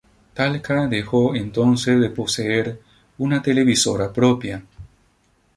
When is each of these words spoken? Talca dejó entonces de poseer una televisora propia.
Talca 0.33 0.87
dejó 0.87 1.35
entonces 1.35 2.01
de 2.01 2.09
poseer 2.09 2.81
una 3.19 3.39
televisora 3.39 4.11
propia. 4.11 4.65